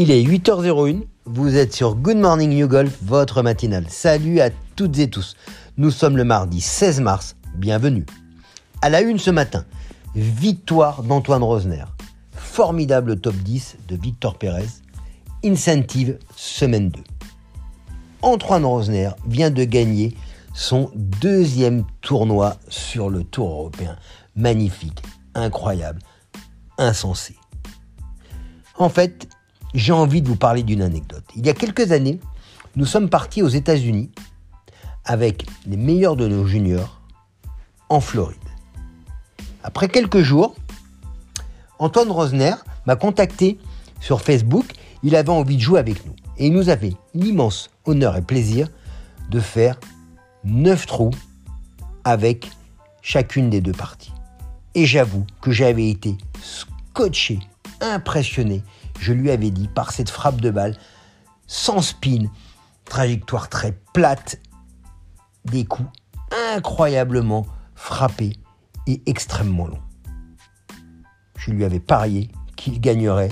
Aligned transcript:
Il 0.00 0.12
est 0.12 0.22
8h01, 0.22 1.02
vous 1.24 1.56
êtes 1.56 1.74
sur 1.74 1.96
Good 1.96 2.18
Morning 2.18 2.54
New 2.54 2.68
Golf, 2.68 2.98
votre 3.02 3.42
matinale. 3.42 3.86
Salut 3.88 4.38
à 4.38 4.50
toutes 4.76 4.96
et 5.00 5.10
tous. 5.10 5.34
Nous 5.76 5.90
sommes 5.90 6.16
le 6.16 6.22
mardi 6.22 6.60
16 6.60 7.00
mars, 7.00 7.34
bienvenue. 7.56 8.06
À 8.80 8.90
la 8.90 9.00
une 9.00 9.18
ce 9.18 9.32
matin, 9.32 9.64
victoire 10.14 11.02
d'Antoine 11.02 11.42
Rosner. 11.42 11.82
Formidable 12.30 13.18
top 13.18 13.34
10 13.34 13.78
de 13.88 13.96
Victor 13.96 14.38
Pérez. 14.38 14.68
Incentive 15.44 16.20
semaine 16.36 16.90
2. 16.90 17.00
Antoine 18.22 18.66
Rosner 18.66 19.10
vient 19.26 19.50
de 19.50 19.64
gagner 19.64 20.16
son 20.54 20.92
deuxième 20.94 21.82
tournoi 22.02 22.56
sur 22.68 23.10
le 23.10 23.24
Tour 23.24 23.50
européen. 23.50 23.96
Magnifique, 24.36 25.02
incroyable, 25.34 25.98
insensé. 26.78 27.34
En 28.76 28.90
fait, 28.90 29.26
j'ai 29.74 29.92
envie 29.92 30.22
de 30.22 30.28
vous 30.28 30.36
parler 30.36 30.62
d'une 30.62 30.82
anecdote. 30.82 31.24
Il 31.36 31.46
y 31.46 31.50
a 31.50 31.54
quelques 31.54 31.92
années, 31.92 32.20
nous 32.76 32.86
sommes 32.86 33.08
partis 33.08 33.42
aux 33.42 33.48
États-Unis 33.48 34.10
avec 35.04 35.46
les 35.66 35.76
meilleurs 35.76 36.16
de 36.16 36.28
nos 36.28 36.46
juniors 36.46 37.00
en 37.88 38.00
Floride. 38.00 38.36
Après 39.62 39.88
quelques 39.88 40.22
jours, 40.22 40.54
Antoine 41.78 42.10
Rosner 42.10 42.54
m'a 42.86 42.96
contacté 42.96 43.58
sur 44.00 44.20
Facebook. 44.20 44.66
Il 45.02 45.16
avait 45.16 45.30
envie 45.30 45.56
de 45.56 45.62
jouer 45.62 45.78
avec 45.78 46.04
nous. 46.06 46.14
Et 46.36 46.46
il 46.46 46.52
nous 46.52 46.68
avait 46.68 46.94
l'immense 47.14 47.70
honneur 47.84 48.16
et 48.16 48.22
plaisir 48.22 48.68
de 49.30 49.40
faire 49.40 49.78
9 50.44 50.86
trous 50.86 51.10
avec 52.04 52.50
chacune 53.02 53.50
des 53.50 53.60
deux 53.60 53.72
parties. 53.72 54.12
Et 54.74 54.86
j'avoue 54.86 55.26
que 55.40 55.50
j'avais 55.50 55.88
été 55.88 56.16
scotché, 56.42 57.38
impressionné 57.80 58.62
je 58.98 59.12
lui 59.12 59.30
avais 59.30 59.50
dit, 59.50 59.68
par 59.68 59.92
cette 59.92 60.10
frappe 60.10 60.40
de 60.40 60.50
balle, 60.50 60.76
sans 61.46 61.80
spin, 61.80 62.26
trajectoire 62.84 63.48
très 63.48 63.72
plate, 63.92 64.40
des 65.44 65.64
coups 65.64 65.88
incroyablement 66.54 67.46
frappés 67.74 68.34
et 68.86 69.02
extrêmement 69.06 69.66
longs. 69.66 69.82
Je 71.36 71.50
lui 71.52 71.64
avais 71.64 71.80
parié 71.80 72.30
qu'il 72.56 72.80
gagnerait 72.80 73.30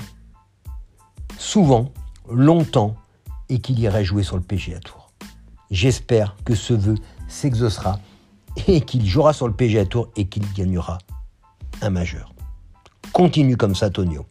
souvent, 1.37 1.91
longtemps, 2.29 2.95
et 3.49 3.59
qu'il 3.59 3.79
irait 3.79 4.03
jouer 4.03 4.23
sur 4.23 4.35
le 4.35 4.41
PGA 4.41 4.79
Tour. 4.79 5.11
J'espère 5.71 6.35
que 6.43 6.55
ce 6.55 6.73
vœu 6.73 6.95
s'exaucera 7.27 7.99
et 8.67 8.81
qu'il 8.81 9.05
jouera 9.05 9.33
sur 9.33 9.47
le 9.47 9.53
PGA 9.53 9.85
Tour 9.85 10.09
et 10.15 10.27
qu'il 10.27 10.43
gagnera 10.53 10.97
un 11.81 11.89
majeur. 11.89 12.33
Continue 13.13 13.57
comme 13.57 13.75
ça, 13.75 13.89
Tonio. 13.89 14.25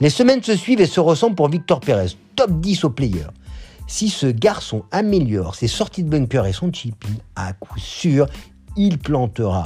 Les 0.00 0.10
semaines 0.10 0.42
se 0.42 0.56
suivent 0.56 0.80
et 0.80 0.86
se 0.86 1.00
ressemblent 1.00 1.36
pour 1.36 1.48
Victor 1.48 1.80
Pérez, 1.80 2.16
top 2.34 2.50
10 2.60 2.84
au 2.84 2.90
player. 2.90 3.26
Si 3.86 4.08
ce 4.08 4.26
garçon 4.26 4.84
améliore 4.90 5.54
ses 5.54 5.68
sorties 5.68 6.02
de 6.02 6.08
bunker 6.08 6.46
et 6.46 6.52
son 6.52 6.72
chipping, 6.72 7.16
à 7.36 7.52
coup 7.52 7.78
sûr, 7.78 8.26
il 8.76 8.98
plantera 8.98 9.64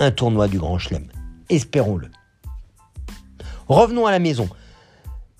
un 0.00 0.10
tournoi 0.10 0.48
du 0.48 0.58
Grand 0.58 0.78
Chelem. 0.78 1.06
Espérons-le. 1.48 2.10
Revenons 3.68 4.06
à 4.06 4.10
la 4.10 4.18
maison. 4.18 4.48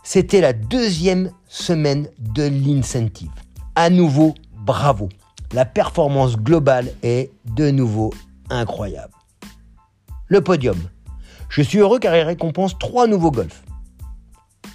C'était 0.02 0.40
la 0.40 0.52
deuxième 0.52 1.32
semaine 1.48 2.08
de 2.18 2.44
l'incentive. 2.44 3.30
À 3.74 3.90
nouveau, 3.90 4.34
bravo. 4.54 5.08
La 5.52 5.64
performance 5.64 6.36
globale 6.36 6.92
est 7.02 7.30
de 7.44 7.70
nouveau 7.70 8.12
incroyable. 8.50 9.12
Le 10.28 10.40
podium. 10.40 10.78
Je 11.48 11.62
suis 11.62 11.78
heureux 11.78 11.98
car 11.98 12.16
il 12.16 12.22
récompense 12.22 12.78
trois 12.78 13.06
nouveaux 13.06 13.30
golfs. 13.30 13.62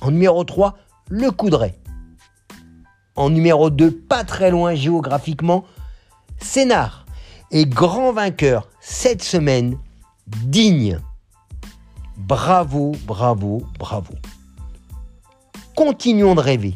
En 0.02 0.11
numéro 0.11 0.44
3, 0.44 0.76
le 1.09 1.31
Coudray. 1.31 1.76
En 3.15 3.30
numéro 3.30 3.70
2, 3.70 3.92
pas 3.92 4.23
très 4.23 4.49
loin 4.49 4.73
géographiquement, 4.73 5.64
Sénard. 6.39 7.05
Et 7.52 7.65
grand 7.65 8.14
vainqueur 8.14 8.70
cette 8.80 9.21
semaine, 9.21 9.77
digne. 10.27 10.99
Bravo, 12.17 12.93
bravo, 13.05 13.64
bravo. 13.77 14.14
Continuons 15.76 16.36
de 16.36 16.39
rêver. 16.39 16.76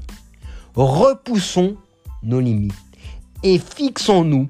Repoussons 0.76 1.78
nos 2.24 2.42
limites 2.42 2.74
et 3.44 3.58
fixons-nous 3.58 4.50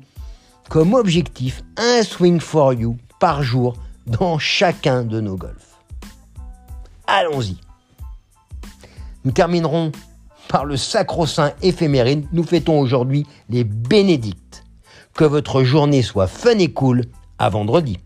comme 0.69 0.94
objectif 0.94 1.63
un 1.77 2.01
swing 2.01 2.39
for 2.39 2.73
you 2.73 2.97
par 3.19 3.44
jour 3.44 3.75
dans 4.07 4.39
chacun 4.39 5.03
de 5.03 5.21
nos 5.21 5.35
golfs. 5.35 5.75
Allons-y. 7.07 7.57
Nous 9.25 9.31
terminerons 9.31 9.91
par 10.47 10.66
le 10.66 10.78
sacro-saint 10.78 11.53
éphémérine. 11.63 12.28
Nous 12.31 12.44
fêtons 12.44 12.80
aujourd'hui 12.80 13.25
les 13.50 13.63
bénédictes. 13.63 14.63
Que 15.16 15.25
votre 15.25 15.63
journée 15.63 16.03
soit 16.03 16.28
fun 16.28 16.59
et 16.59 16.72
cool. 16.72 17.06
À 17.40 17.50
vendredi. 17.50 17.97